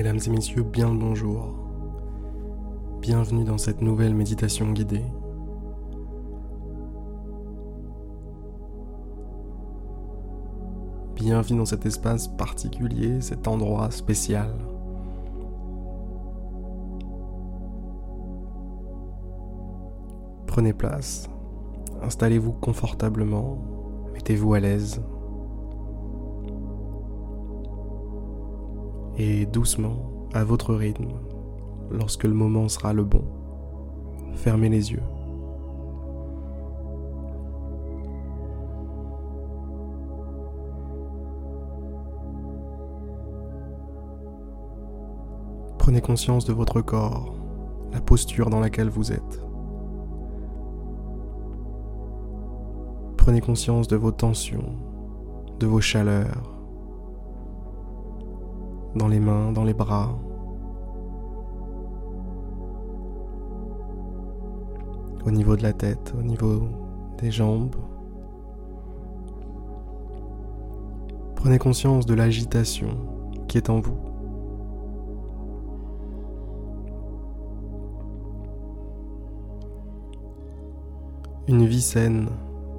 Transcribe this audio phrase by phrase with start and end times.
[0.00, 1.52] Mesdames et messieurs, bien le bonjour.
[3.02, 5.04] Bienvenue dans cette nouvelle méditation guidée.
[11.14, 14.54] Bienvenue dans cet espace particulier, cet endroit spécial.
[20.46, 21.28] Prenez place,
[22.00, 23.58] installez-vous confortablement,
[24.14, 25.02] mettez-vous à l'aise.
[29.22, 29.98] Et doucement,
[30.32, 31.10] à votre rythme,
[31.90, 33.22] lorsque le moment sera le bon,
[34.32, 35.02] fermez les yeux.
[45.76, 47.34] Prenez conscience de votre corps,
[47.92, 49.44] la posture dans laquelle vous êtes.
[53.18, 54.76] Prenez conscience de vos tensions,
[55.58, 56.59] de vos chaleurs,
[58.94, 60.18] dans les mains, dans les bras.
[65.26, 66.62] Au niveau de la tête, au niveau
[67.18, 67.76] des jambes.
[71.36, 72.88] Prenez conscience de l'agitation
[73.48, 73.96] qui est en vous.
[81.48, 82.28] Une vie saine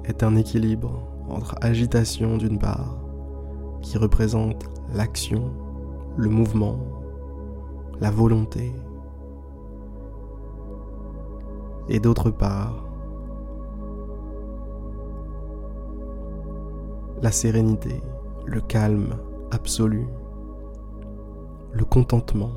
[0.04, 2.96] est un équilibre entre agitation d'une part,
[3.82, 5.52] qui représente l'action,
[6.16, 6.78] le mouvement,
[8.00, 8.72] la volonté,
[11.88, 12.84] et d'autre part,
[17.22, 18.02] la sérénité,
[18.46, 19.18] le calme
[19.50, 20.06] absolu,
[21.72, 22.52] le contentement,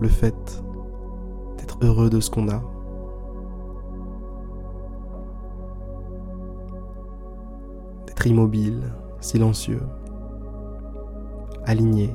[0.00, 0.62] le fait
[1.58, 2.62] d'être heureux de ce qu'on a.
[8.26, 9.82] immobile, silencieux,
[11.70, 12.10] aligné.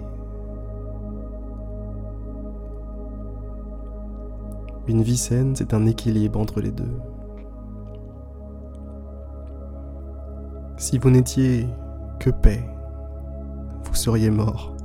[4.88, 7.00] Une vie saine, c'est un équilibre entre les deux.
[10.78, 11.68] Si vous n'étiez
[12.20, 12.64] que paix,
[13.86, 14.76] vous seriez mort.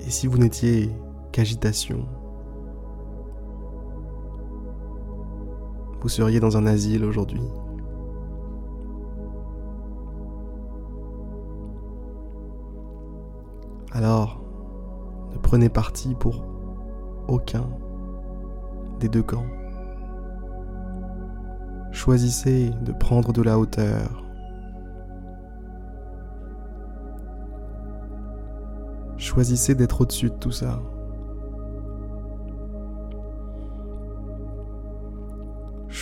[0.00, 0.90] Et si vous n'étiez
[1.32, 2.06] qu'agitation,
[6.00, 7.42] vous seriez dans un asile aujourd'hui.
[13.92, 14.40] Alors,
[15.32, 16.44] ne prenez parti pour
[17.28, 17.64] aucun
[19.00, 19.46] des deux camps.
[21.92, 24.24] Choisissez de prendre de la hauteur.
[29.16, 30.80] Choisissez d'être au-dessus de tout ça.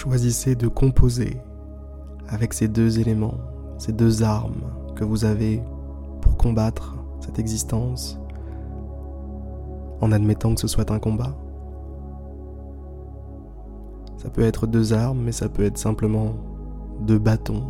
[0.07, 1.41] choisissez de composer
[2.29, 3.41] avec ces deux éléments,
[3.77, 5.63] ces deux armes que vous avez
[6.21, 6.96] pour combattre
[7.27, 8.21] cette existence,
[10.01, 11.37] en admettant que ce soit un combat.
[14.19, 16.35] Ça peut être deux armes, mais ça peut être simplement
[17.01, 17.65] deux bâtons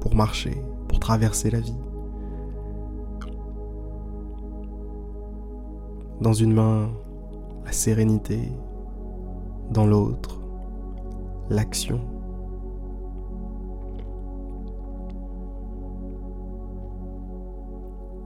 [0.00, 1.76] pour marcher, pour traverser la vie.
[6.20, 6.88] Dans une main,
[7.64, 8.52] la sérénité,
[9.72, 10.40] dans l'autre,
[11.50, 12.00] l'action.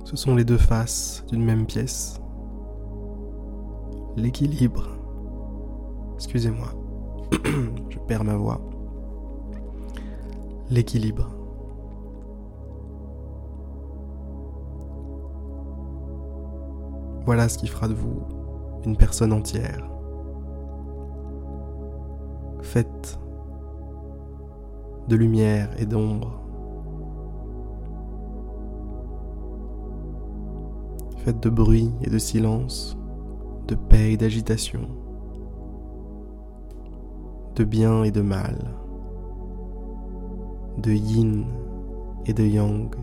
[0.06, 2.20] Ce sont les deux faces d'une même pièce.
[4.16, 4.86] L'équilibre.
[6.14, 6.68] Excusez-moi,
[7.90, 8.60] je perds ma voix.
[10.70, 11.28] L'équilibre.
[17.24, 18.22] Voilà ce qui fera de vous
[18.84, 19.90] une personne entière.
[22.60, 23.18] Faites
[25.08, 26.45] de lumière et d'ombre.
[31.26, 32.96] De bruit et de silence,
[33.66, 34.88] de paix et d'agitation,
[37.56, 38.56] de bien et de mal,
[40.78, 41.44] de yin
[42.26, 42.94] et de yang.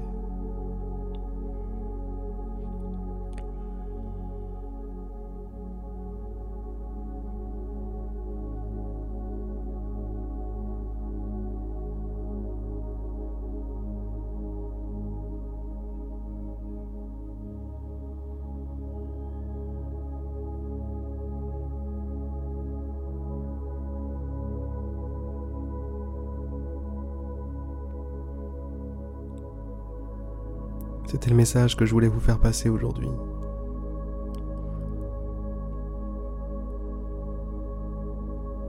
[31.13, 33.11] C'était le message que je voulais vous faire passer aujourd'hui.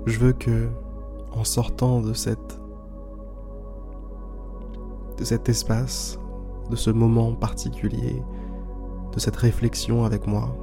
[0.04, 0.68] Je veux que,
[1.32, 2.60] en sortant de cette
[5.16, 6.18] de cet espace
[6.68, 8.22] de ce moment particulier,
[9.14, 10.54] de cette réflexion avec moi,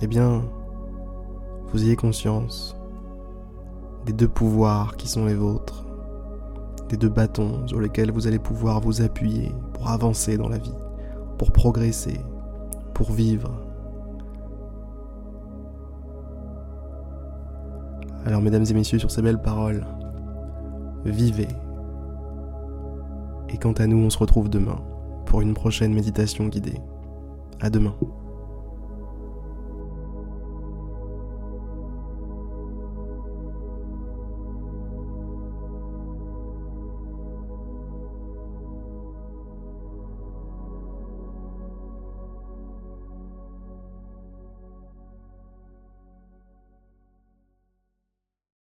[0.00, 0.40] eh bien,
[1.74, 2.74] vous ayez conscience
[4.06, 5.84] des deux pouvoirs qui sont les vôtres,
[6.88, 10.72] des deux bâtons sur lesquels vous allez pouvoir vous appuyer pour avancer dans la vie,
[11.42, 12.20] pour progresser,
[12.94, 13.50] pour vivre.
[18.24, 19.84] Alors mesdames et messieurs, sur ces belles paroles,
[21.04, 21.48] vivez.
[23.48, 24.78] Et quant à nous, on se retrouve demain
[25.26, 26.78] pour une prochaine méditation guidée.
[27.60, 27.96] À demain.